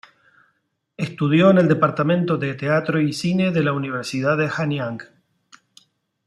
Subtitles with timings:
[0.97, 4.97] Estudió en el departamento de teatro y cine de la Universidad de Hanyang.